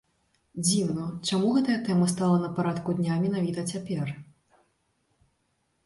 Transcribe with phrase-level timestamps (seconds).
[0.67, 4.19] Дзіўна, чаму гэтая тэма стала на парадку дня менавіта цяпер.